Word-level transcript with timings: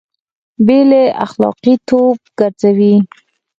بې 0.65 0.79
له 0.89 1.01
اخلاقي 1.25 1.73
توب 1.87 2.17
ګرځوي 2.39 2.95